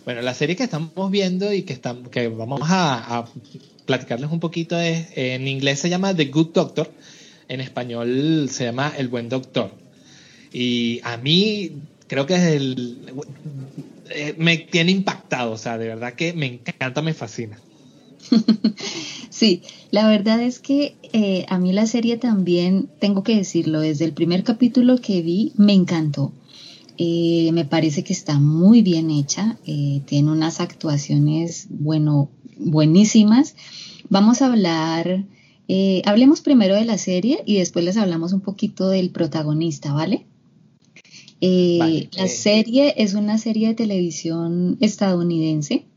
[0.03, 3.25] Bueno, la serie que estamos viendo y que, estamos, que vamos a,
[3.85, 6.91] platicarles un poquito es, en inglés se llama The Good Doctor,
[7.47, 9.71] en español se llama El Buen Doctor.
[10.51, 11.71] Y a mí
[12.07, 12.97] creo que es el,
[14.09, 17.57] eh, me tiene impactado, o sea, de verdad que me encanta, me fascina.
[19.41, 24.05] Sí, la verdad es que eh, a mí la serie también, tengo que decirlo, desde
[24.05, 26.31] el primer capítulo que vi, me encantó.
[26.99, 33.55] Eh, me parece que está muy bien hecha, tiene unas actuaciones, bueno, buenísimas.
[34.09, 35.25] Vamos a hablar,
[36.05, 40.27] hablemos primero de la serie y después les hablamos un poquito del protagonista, ¿vale?
[41.43, 45.87] Eh, la serie es una serie de televisión estadounidense.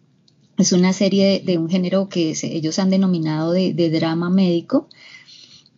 [0.57, 4.89] Es una serie de, un género que ellos han denominado de, drama médico.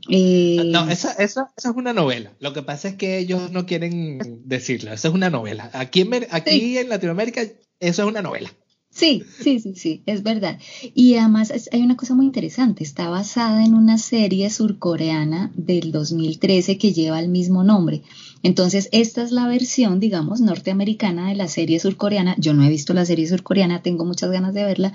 [0.09, 1.37] Eh, no, esa, es
[1.75, 2.33] una novela.
[2.39, 4.93] Lo que pasa es que ellos no quieren decirlo.
[4.93, 5.71] Esa es una novela.
[5.73, 7.43] Aquí en, aquí en Latinoamérica,
[7.81, 8.51] eso es una novela.
[8.97, 10.59] Sí, sí, sí, sí, es verdad.
[10.95, 16.79] Y además hay una cosa muy interesante, está basada en una serie surcoreana del 2013
[16.79, 18.01] que lleva el mismo nombre.
[18.43, 22.37] Entonces, esta es la versión, digamos, norteamericana de la serie surcoreana.
[22.39, 24.95] Yo no he visto la serie surcoreana, tengo muchas ganas de verla,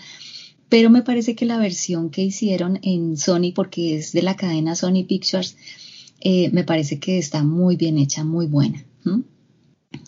[0.67, 4.73] pero me parece que la versión que hicieron en Sony, porque es de la cadena
[4.73, 5.57] Sony Pictures,
[6.21, 8.83] eh, me parece que está muy bien hecha, muy buena.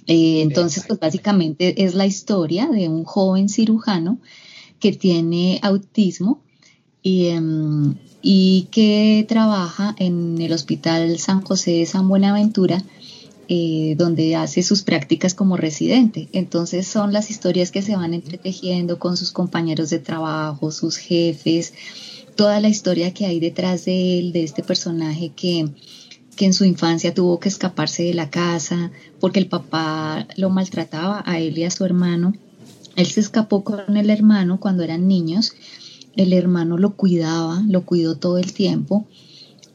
[0.07, 4.19] Eh, entonces, pues básicamente es la historia de un joven cirujano
[4.79, 6.41] que tiene autismo
[7.01, 12.83] y, em, y que trabaja en el Hospital San José de San Buenaventura,
[13.49, 16.29] eh, donde hace sus prácticas como residente.
[16.31, 21.73] Entonces son las historias que se van entretejiendo con sus compañeros de trabajo, sus jefes,
[22.35, 25.67] toda la historia que hay detrás de él, de este personaje que
[26.35, 31.23] que en su infancia tuvo que escaparse de la casa porque el papá lo maltrataba
[31.25, 32.33] a él y a su hermano.
[32.95, 35.53] Él se escapó con el hermano cuando eran niños.
[36.15, 39.07] El hermano lo cuidaba, lo cuidó todo el tiempo.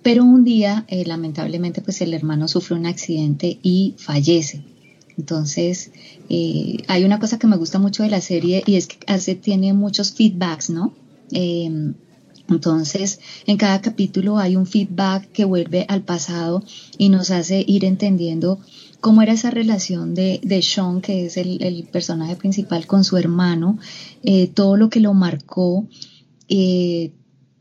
[0.02, 4.62] Pero un día, eh, lamentablemente, pues el hermano sufre un accidente y fallece.
[5.16, 5.90] Entonces,
[6.28, 9.34] eh, hay una cosa que me gusta mucho de la serie y es que hace,
[9.34, 10.94] tiene muchos feedbacks, ¿no?
[11.32, 11.92] Eh,
[12.48, 16.64] entonces, en cada capítulo hay un feedback que vuelve al pasado
[16.96, 18.58] y nos hace ir entendiendo
[19.00, 23.78] cómo era esa relación de, de Sean, que es el, personaje principal, con su hermano,
[24.22, 25.86] eh, todo lo que lo marcó,
[26.48, 27.12] eh,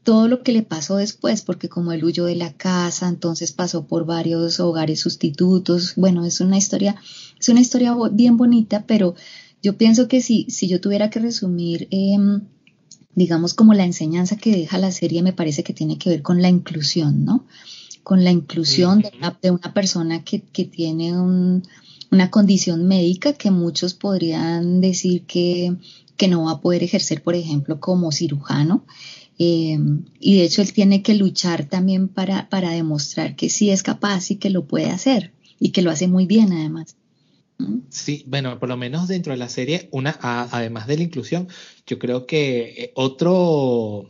[0.04, 3.88] todo lo que le pasó después, porque como él huyó de la casa, entonces pasó
[3.88, 5.95] por varios hogares sustitutos.
[5.97, 6.95] Bueno, es una historia,
[7.38, 9.15] es una historia bien bonita, pero
[9.62, 12.41] yo pienso que si, si yo tuviera que resumir em,
[13.17, 16.39] digamos, como la enseñanza que deja la serie me parece que tiene que ver con
[16.39, 17.47] la inclusión, ¿no?
[18.03, 25.23] Con la inclusión de, una, persona que, tiene una condición médica que muchos podrían decir
[25.23, 25.75] que,
[26.30, 28.86] no va a poder ejercer, por ejemplo, como cirujano.
[29.39, 29.80] Eh,
[30.19, 34.30] y de hecho él tiene que luchar también para, para demostrar que sí es capaz
[34.30, 36.95] y que lo puede hacer y que lo hace muy bien además.
[37.89, 41.48] Sí, bueno, por lo menos dentro de la serie, una, además de la inclusión,
[41.88, 44.10] yo creo que eh, otro,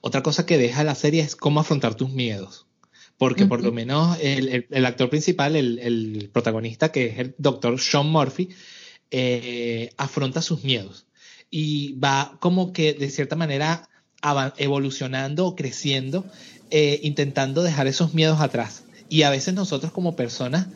[0.00, 2.66] otra cosa que deja la serie es cómo afrontar tus miedos.
[3.16, 8.48] Porque por lo menos el, actor principal, el, protagonista, que es el doctor Sean Murphy,
[9.10, 11.08] eh, afronta sus miedos
[11.50, 13.88] y va como que de cierta manera
[14.56, 16.24] evolucionando o creciendo,
[16.70, 18.84] eh, intentando dejar esos miedos atrás.
[19.08, 20.68] Y a veces nosotros como personas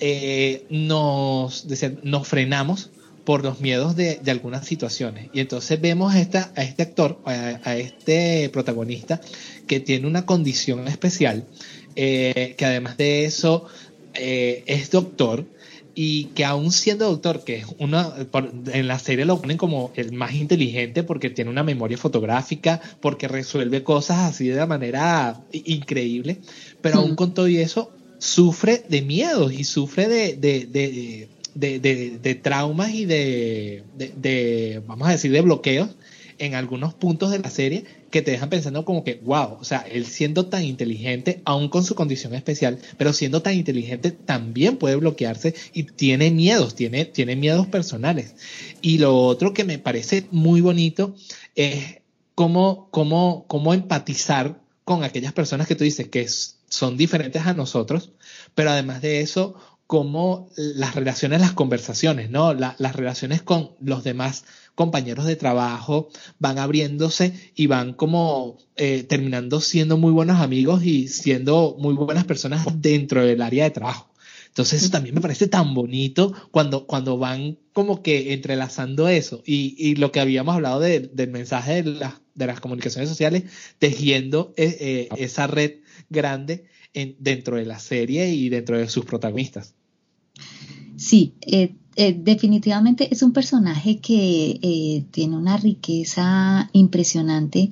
[0.00, 1.66] eh, nos,
[2.02, 2.90] nos frenamos
[3.24, 5.30] por los miedos de, algunas situaciones.
[5.32, 9.20] Y entonces vemos a, esta, a este actor, a, este protagonista,
[9.66, 11.46] que tiene una condición especial,
[11.96, 13.66] eh, que además de eso
[14.16, 15.46] es doctor,
[15.94, 18.12] y que aún siendo doctor, que es una,
[18.72, 23.28] en la serie lo ponen como el más inteligente porque tiene una memoria fotográfica, porque
[23.28, 26.38] resuelve cosas así de manera increíble,
[26.80, 27.92] pero aún con todo eso
[28.24, 35.30] sufre de miedos y sufre de, de, de, de traumas y de, vamos a decir,
[35.30, 35.90] de bloqueos
[36.38, 39.80] en algunos puntos de la serie que te dejan pensando como que, wow, o sea,
[39.80, 44.96] él siendo tan inteligente, aún con su condición especial, pero siendo tan inteligente también puede
[44.96, 48.34] bloquearse y tiene miedos, tiene, tiene miedos personales.
[48.80, 51.14] Y lo otro que me parece muy bonito
[51.56, 51.98] es
[52.34, 56.26] cómo, cómo, cómo empatizar con aquellas personas que tú dices que
[56.74, 58.10] son diferentes a nosotros,
[58.56, 59.54] pero además de eso,
[59.86, 62.52] cómo las relaciones, las conversaciones, ¿no?
[62.52, 66.08] las relaciones con los demás compañeros de trabajo
[66.40, 72.24] van abriéndose y van como eh, terminando siendo muy buenos amigos y siendo muy buenas
[72.24, 74.10] personas dentro del área de trabajo.
[74.48, 79.76] Entonces eso también me parece tan bonito cuando, cuando van como que entrelazando eso y,
[79.78, 83.44] y lo que habíamos hablado del mensaje de, de, las comunicaciones sociales,
[83.78, 89.04] tejiendo eh, eh, esa red grande en, dentro de la serie y dentro de sus
[89.04, 89.74] protagonistas.
[90.96, 97.70] Sí, eh, eh, definitivamente es un personaje que eh, tiene una riqueza impresionante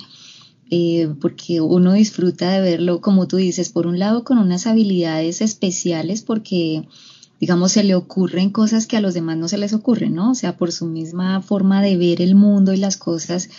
[1.20, 6.22] porque uno disfruta de verlo, como tú dices, por un lado con unas habilidades especiales
[6.22, 6.88] porque
[7.42, 10.30] digamos, se le ocurren cosas que a los demás no se les ocurren, ¿no?
[10.30, 13.50] O sea, por su misma forma de ver el mundo y las cosas,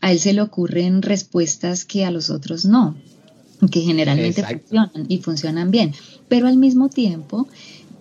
[0.00, 2.96] a él se le ocurren respuestas que a los otros no,
[3.70, 5.92] que generalmente funcionan y funcionan bien.
[6.28, 7.48] Pero al mismo tiempo,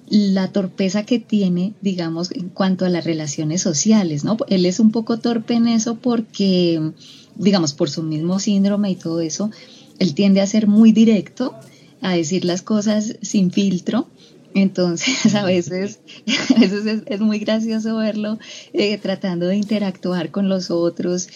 [0.09, 4.37] la torpeza que tiene, digamos, en cuanto a las relaciones sociales, ¿no?
[4.47, 6.91] Él es un poco torpe en eso porque,
[7.35, 9.51] digamos, por su mismo síndrome y todo eso,
[9.99, 11.55] él tiende a ser muy directo,
[12.01, 14.07] a decir las cosas sin filtro.
[14.53, 15.99] Entonces, a veces,
[16.55, 18.39] a veces es, muy gracioso verlo
[18.73, 21.27] eh, tratando de interactuar con los otros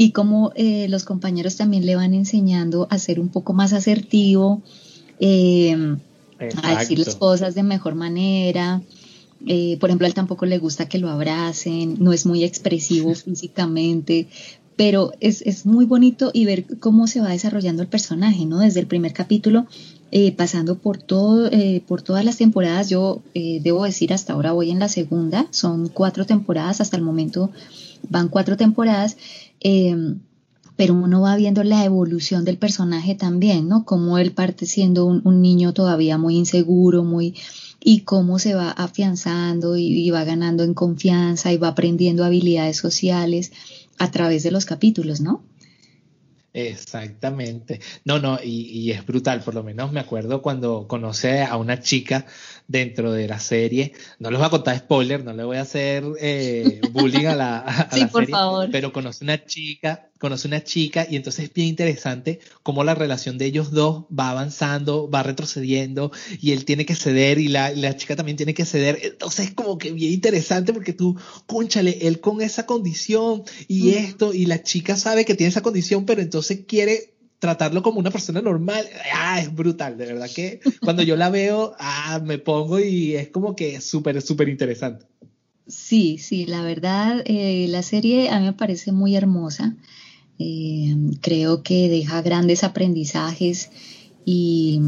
[0.00, 4.62] y como eh, los compañeros también le van enseñando a ser un poco más asertivo.
[5.18, 5.96] Eh,
[6.62, 8.80] a decir las cosas de mejor manera.
[9.46, 13.12] Eh, por ejemplo, a él tampoco le gusta que lo abracen, no es muy expresivo
[13.14, 14.28] físicamente,
[14.76, 18.60] pero es, es, muy bonito y ver cómo se va desarrollando el personaje, ¿no?
[18.60, 19.66] Desde el primer capítulo,
[20.12, 24.70] eh, pasando por, todo, eh, por todas las temporadas, yo debo decir, hasta ahora voy
[24.70, 27.50] en la segunda, son cuatro temporadas, hasta el momento
[28.08, 29.16] van cuatro temporadas
[29.60, 33.84] pero uno va viendo la evolución del personaje también, ¿no?
[33.84, 37.34] Cómo él parte siendo un, niño todavía muy inseguro, muy
[37.82, 43.50] y cómo se va afianzando y, va ganando en confianza y va aprendiendo habilidades sociales
[43.98, 45.42] a través de los capítulos, ¿no?
[46.66, 47.80] Exactamente.
[48.04, 49.42] No, no, y, es brutal.
[49.42, 52.26] Por lo menos me acuerdo cuando conoce a una chica
[52.66, 53.92] dentro de la serie.
[54.18, 57.58] No les voy a contar spoiler, no le voy a hacer eh, bullying a la,
[57.58, 58.68] a sí, por favor.
[58.72, 63.38] pero conoce una chica, conoce una chica y entonces es bien interesante cómo la relación
[63.38, 67.96] de ellos dos va avanzando, va retrocediendo y él tiene que ceder y la, la
[67.96, 68.98] chica también tiene que ceder.
[69.02, 74.34] Entonces es como que bien interesante porque tú, cónchale, él con esa condición y esto
[74.34, 78.42] y la chica sabe que tiene esa condición, pero entonces quiere tratarlo como una persona
[78.42, 83.14] normal, ah, es brutal, de verdad que cuando yo la veo, ah, me pongo y
[83.14, 85.06] es como que súper, súper interesante.
[85.68, 89.76] Sí, sí, la verdad, eh, la serie a mí me parece muy hermosa.
[90.38, 93.70] Eh, creo que deja grandes aprendizajes
[94.24, 94.80] y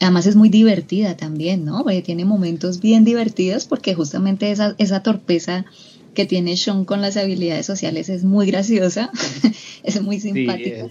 [0.00, 1.82] además es muy divertida también, ¿no?
[1.82, 5.66] Porque tiene momentos bien divertidos porque justamente esa, esa torpeza
[6.14, 9.10] que tiene Sean con las habilidades sociales es muy graciosa,
[9.84, 10.88] es muy simpática.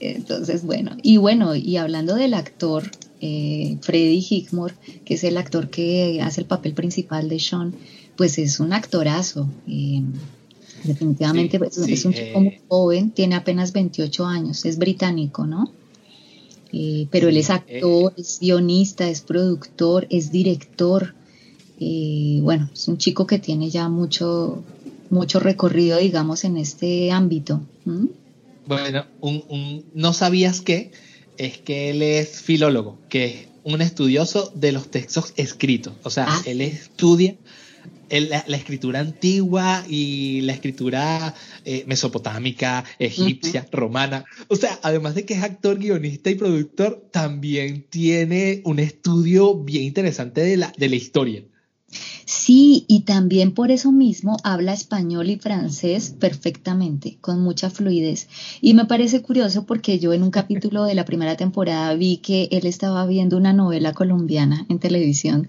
[0.00, 2.84] Entonces, bueno, y bueno, y hablando del actor,
[3.20, 7.74] eh, Freddie Hickmore, que es el actor que hace el papel principal de Sean,
[8.16, 9.48] pues es un actorazo.
[9.66, 10.02] Eh,
[10.84, 15.72] definitivamente es un chico muy eh, joven, tiene apenas 28 años, es británico, ¿no?
[17.10, 21.14] pero él es actor, es guionista, es productor, es director.
[21.78, 24.62] Bueno, es un chico que tiene ya mucho,
[25.10, 27.62] mucho recorrido, digamos, en este ámbito.
[28.66, 30.92] Bueno, un, no sabías que
[31.38, 35.94] es que él es filólogo, que es un estudioso de los textos escritos.
[36.02, 36.42] O sea, ah.
[36.44, 37.36] él estudia
[38.10, 41.34] la, escritura antigua y la escritura
[41.64, 44.24] eh, mesopotámica, egipcia, romana.
[44.48, 49.84] O sea, además de que es actor, guionista y productor, también tiene un estudio bien
[49.84, 51.42] interesante de la, de la historia.
[52.26, 58.28] Sí, y también por eso mismo habla español y francés perfectamente, con mucha fluidez.
[58.60, 62.48] Y me parece curioso porque yo en un capítulo de la primera temporada vi que
[62.52, 65.48] él estaba viendo una novela colombiana en televisión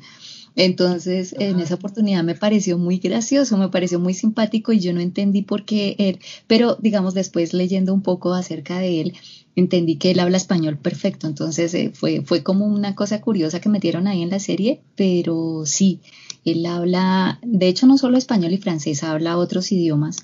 [0.55, 4.99] entonces, en esa oportunidad me pareció muy gracioso, me pareció muy simpático y yo no
[4.99, 9.13] entendí por qué él, pero digamos después leyendo un poco acerca de él,
[9.55, 11.27] entendí que él habla español perfecto.
[11.27, 15.63] Entonces, eh, fue, fue como una cosa curiosa que metieron ahí en la serie, pero
[15.65, 15.99] sí,
[16.45, 20.17] él habla, de hecho no solo español y francés, habla otros idiomas.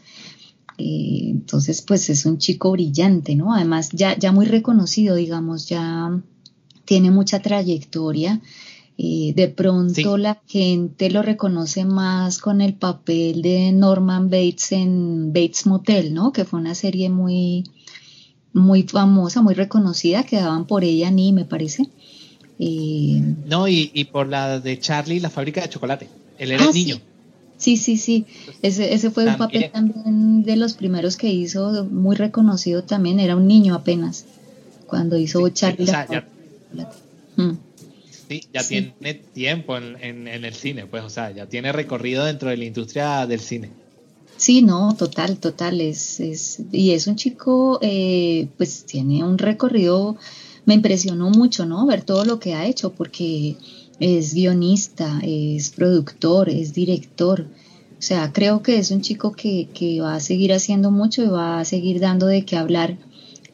[0.78, 3.54] Eh, entonces, pues es un chico brillante, ¿no?
[3.54, 6.22] Además, ya, ya muy reconocido, digamos, ya
[6.86, 8.42] tiene mucha trayectoria
[8.98, 15.66] de pronto la gente lo reconoce más con el papel de Norman Bates en Bates
[15.66, 16.32] Motel, ¿no?
[16.32, 17.66] Que fue una serie muy,
[18.54, 21.90] muy famosa, muy reconocida, que daban por ella ni me parece.
[22.58, 26.08] no, y, por la de Charlie, la fábrica de chocolate.
[26.38, 27.02] Él era el ah, niño.
[27.58, 28.26] Sí, sí, sí.
[28.62, 33.20] Ese, ese fue un papel también de los primeros que hizo, muy reconocido también.
[33.20, 34.26] Era un niño apenas
[34.88, 35.86] cuando hizo Charlie.
[35.86, 37.05] la de chocolate.
[38.28, 42.58] Sí, ya tiene tiempo en, el cine, pues, o sea, ya tiene recorrido dentro de
[42.58, 43.70] la industria del cine.
[44.38, 50.18] Sí, no, total, total, es, es y es un chico, eh, pues tiene un recorrido,
[50.66, 51.86] me impresionó mucho, ¿no?
[51.86, 53.56] Ver todo lo que ha hecho, porque
[54.00, 57.48] es guionista, es productor, es director,
[57.98, 61.28] o sea, creo que es un chico que, que va a seguir haciendo mucho y
[61.28, 62.98] va a seguir dando de qué hablar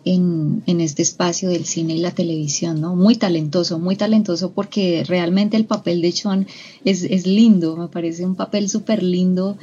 [0.05, 2.95] en, este espacio del cine y la televisión, ¿no?
[2.95, 6.47] Muy talentoso, muy talentoso porque realmente el papel de Sean
[6.85, 9.57] es, lindo, me parece un papel súper lindo.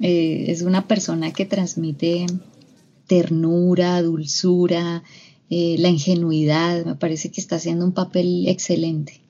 [0.00, 2.26] Eh, es una persona que transmite
[3.06, 5.02] ternura, dulzura,
[5.50, 9.20] eh, la ingenuidad, me parece que está haciendo un papel excelente.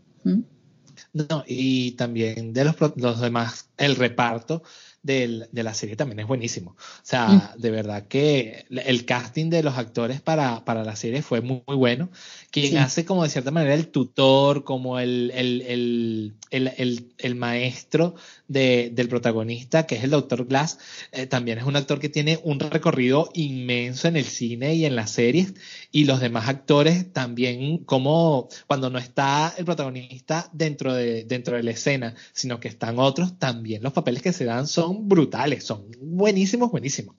[1.12, 4.62] No, y también de los, los demás, el reparto
[5.02, 6.72] de la serie también es buenísimo.
[6.72, 7.60] O sea, mm.
[7.60, 11.76] de verdad que el casting de los actores para, para la serie fue muy, muy
[11.76, 12.10] bueno.
[12.52, 18.14] Quien hace como de cierta manera el tutor, como el, el, el, el maestro
[18.46, 20.78] de, del protagonista, que es el Doctor Glass,
[21.12, 24.96] eh, también es un actor que tiene un recorrido inmenso en el cine y en
[24.96, 25.54] las series.
[25.90, 31.62] Y los demás actores también, como cuando no está el protagonista dentro de, dentro de
[31.62, 35.86] la escena, sino que están otros, también los papeles que se dan son brutales, son
[36.02, 37.16] buenísimos, buenísimos.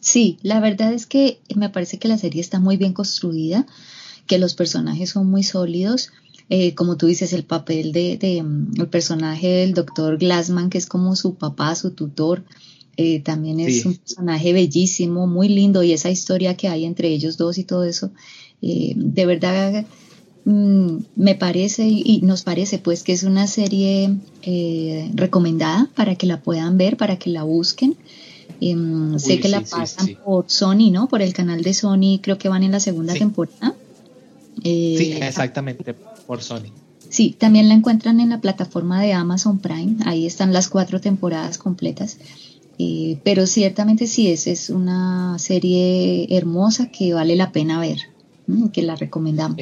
[0.00, 3.66] Sí, la verdad es que me parece que la serie está muy bien construida,
[4.26, 6.10] que los personajes son muy sólidos.
[6.48, 10.86] Eh, como tú dices, el papel de, mm, el personaje del doctor Glassman, que es
[10.86, 12.44] como su papá, su tutor,
[12.96, 17.36] eh, también es un personaje bellísimo, muy lindo, y esa historia que hay entre ellos
[17.36, 18.10] dos y todo eso,
[18.62, 19.86] eh, de verdad
[20.44, 26.26] Mm, me parece y nos parece pues que es una serie eh, recomendada para que
[26.26, 27.96] la puedan ver, para que la busquen.
[28.60, 31.08] Em, sé que la pasan por Sony, ¿no?
[31.08, 33.74] Por el canal de Sony, creo que van en la segunda temporada.
[34.64, 35.94] Eh, sí, exactamente,
[36.26, 36.72] por Sony.
[37.08, 41.58] Sí, también la encuentran en la plataforma de Amazon Prime, ahí están las cuatro temporadas
[41.58, 42.18] completas.
[42.78, 47.98] Eh, pero ciertamente sí, es, es una serie hermosa que vale la pena ver,
[48.72, 49.58] que la recomendamos.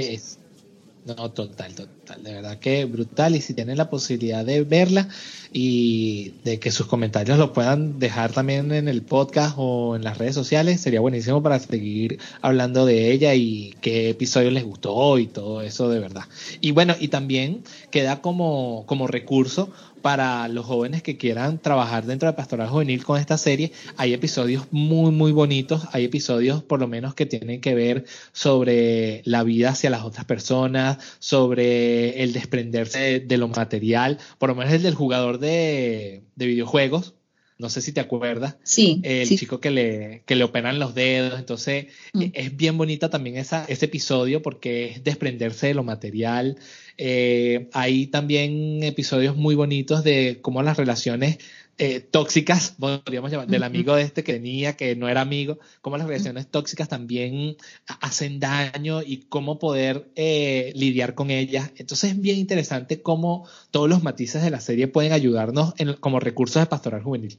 [1.04, 1.97] No, total, total.
[2.16, 3.36] De verdad que brutal.
[3.36, 5.08] Y si tienen la posibilidad de verla
[5.52, 10.18] y de que sus comentarios lo puedan dejar también en el podcast o en las
[10.18, 15.26] redes sociales, sería buenísimo para seguir hablando de ella y qué episodio les gustó y
[15.26, 16.24] todo eso de verdad.
[16.60, 19.70] Y bueno, y también queda como, como recurso
[20.02, 23.72] para los jóvenes que quieran trabajar dentro de Pastoral Juvenil con esta serie.
[23.96, 25.82] Hay episodios muy, muy bonitos.
[25.92, 30.24] Hay episodios, por lo menos, que tienen que ver sobre la vida hacia las otras
[30.24, 34.18] personas, sobre el desprenderse de, lo material.
[34.38, 37.14] Por lo menos el del jugador de, videojuegos.
[37.58, 38.56] No sé si te acuerdas.
[38.62, 39.00] Sí.
[39.02, 41.38] El chico que le, que le operan los dedos.
[41.38, 42.22] Entonces, mm.
[42.32, 46.56] es bien bonita también esa, ese episodio porque es desprenderse de lo material.
[46.98, 51.38] Eh, hay también episodios muy bonitos de cómo las relaciones
[51.78, 55.96] eh, tóxicas, podríamos llamar, del amigo de este que tenía, que no era amigo, cómo
[55.96, 57.56] las relaciones tóxicas también
[58.00, 61.70] hacen daño y cómo poder eh, lidiar con ellas.
[61.76, 66.60] Entonces es bien interesante cómo todos los matices de la serie pueden ayudarnos como recursos
[66.60, 67.38] de pastoral juvenil.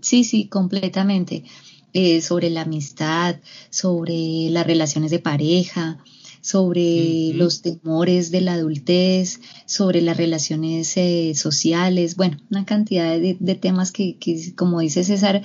[0.00, 1.44] Sí, sí, completamente.
[1.92, 3.36] Eh, sobre la amistad,
[3.70, 5.98] sobre las relaciones de pareja,
[6.46, 13.58] sobre los temores de la adultez, sobre las relaciones eh, sociales, bueno, una cantidad de,
[13.60, 14.16] temas que,
[14.54, 15.42] como dice César,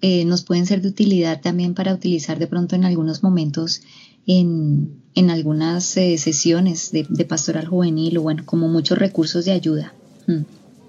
[0.00, 3.82] eh, nos pueden ser de utilidad también para utilizar de pronto en algunos momentos
[4.26, 4.90] en,
[5.30, 9.94] algunas eh, sesiones de, pastoral juvenil o bueno, como muchos recursos de ayuda.
[10.26, 10.40] Mm.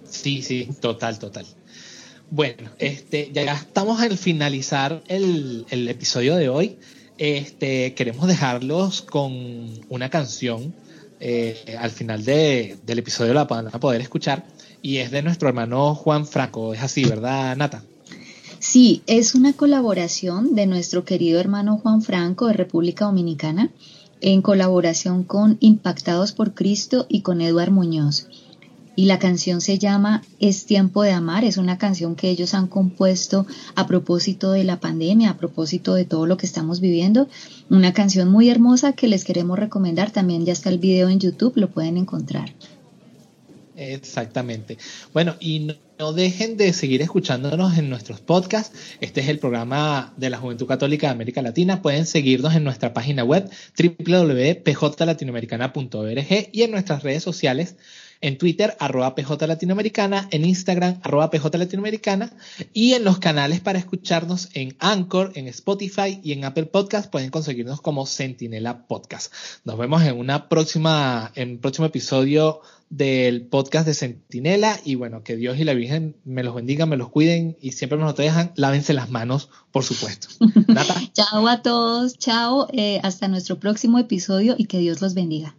[0.09, 1.45] Sí, sí, total, total.
[2.31, 6.77] Bueno, este, ya estamos al finalizar el, el episodio de hoy
[7.21, 9.31] este, queremos dejarlos con
[9.89, 10.73] una canción.
[11.19, 14.43] Eh, al final del episodio la van a poder escuchar
[14.81, 16.73] y es de nuestro hermano Juan Franco.
[16.73, 17.83] Es así, ¿verdad, Nata?
[18.57, 23.69] Sí, es una colaboración de nuestro querido hermano Juan Franco de República Dominicana
[24.19, 28.27] en colaboración con Impactados por Cristo y con Eduard Muñoz
[29.01, 31.43] y la canción se llama Es tiempo de amar.
[31.43, 36.05] Es una canción que ellos han compuesto a propósito de la pandemia, a propósito de
[36.05, 37.27] todo lo que estamos viviendo.
[37.71, 40.11] Una canción muy hermosa que les queremos recomendar.
[40.11, 42.53] También ya está el video en YouTube, lo pueden encontrar.
[43.75, 44.77] Exactamente.
[45.13, 48.77] Bueno, y no, dejen de seguir escuchándonos en nuestros podcasts.
[48.99, 51.81] Este es el programa de la Juventud Católica de América Latina.
[51.81, 57.77] Pueden seguirnos en nuestra página web www.pjlatinoamericana.org y en nuestras redes sociales
[58.21, 62.31] en Twitter, arroba PJ Latinoamericana, en Instagram, arroba PJ Latinoamericana,
[62.71, 67.31] y en los canales para escucharnos en Anchor, en Spotify y en Apple Podcast pueden
[67.31, 69.33] conseguirnos como Sentinela Podcast.
[69.65, 72.61] Nos vemos en una próxima, en un próximo episodio
[72.91, 76.97] del podcast de Sentinela y bueno, que Dios y la Virgen me los bendigan, me
[76.97, 80.27] los cuiden y siempre nos dejan, lávense las manos, por supuesto.
[81.13, 85.55] chao a todos, chao, eh, hasta nuestro próximo episodio y que Dios los bendiga.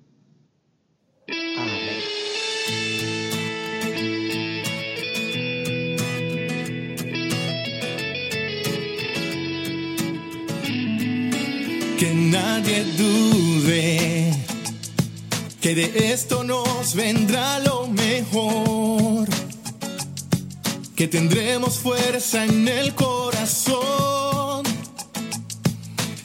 [12.03, 14.35] Que nadie dude
[15.61, 19.29] que de esto nos vendrá lo mejor.
[20.97, 24.65] Que tendremos fuerza en el corazón.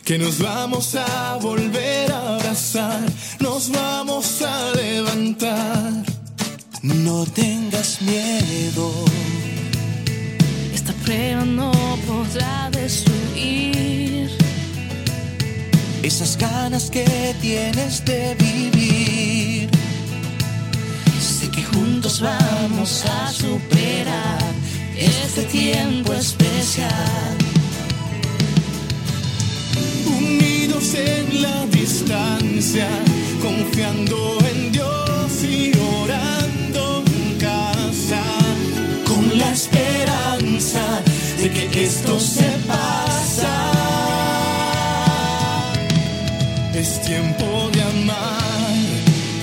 [0.04, 3.06] Que nos vamos a volver a abrazar.
[3.40, 5.94] Nos vamos a levantar.
[6.82, 8.92] No tengas miedo.
[10.74, 11.72] Esta prueba no
[12.08, 14.17] podrá destruir
[16.08, 17.06] esas ganas que
[17.42, 19.70] tienes de vivir.
[21.20, 24.54] Sé que juntos vamos a superar
[24.98, 27.36] este tiempo especial.
[30.18, 32.88] Unidos en la distancia,
[33.42, 38.24] confiando en Dios y orando en casa,
[39.06, 40.84] con la esperanza
[41.38, 42.67] de que esto se
[47.08, 48.76] tiempo de amar,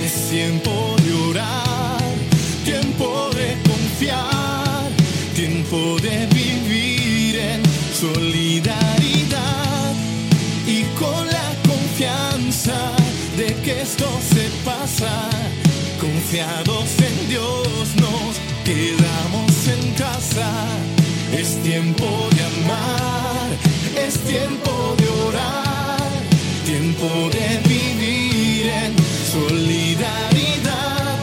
[0.05, 2.13] es tiempo de orar,
[2.63, 4.87] tiempo de confiar,
[5.33, 9.93] tiempo de vivir en solidaridad
[10.67, 12.77] y con la confianza
[13.35, 15.27] de que esto se pasa.
[15.99, 20.51] Confiados en Dios nos quedamos en casa.
[21.33, 23.49] Es tiempo de amar,
[24.05, 25.64] es tiempo de orar
[26.65, 28.95] tiempo de vivir en
[29.31, 31.15] solidaridad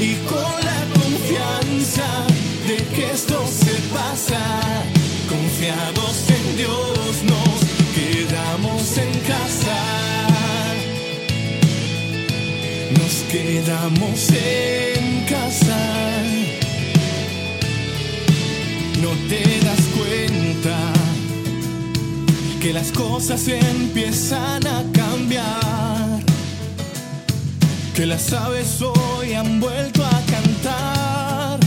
[0.00, 2.06] y con la confianza
[2.68, 4.40] de que esto se pasa.
[5.28, 7.58] Confiados en Dios nos
[7.96, 9.78] quedamos en casa.
[12.98, 15.80] Nos quedamos en casa.
[19.02, 19.51] No te
[22.72, 26.20] las cosas empiezan a cambiar,
[27.94, 31.60] que las aves hoy han vuelto a cantar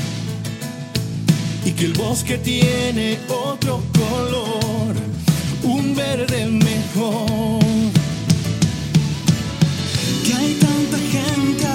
[1.64, 4.95] y que el bosque tiene otro color,
[5.64, 7.60] un verde mejor.
[10.26, 11.74] Que hay tanta gente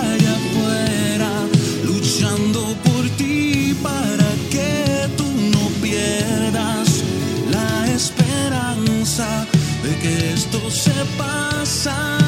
[10.81, 12.20] se pasa.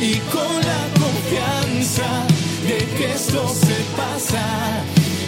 [0.00, 2.26] y con la confianza
[2.66, 4.44] de que esto se pasa,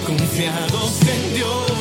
[0.07, 1.72] confiados en Dios.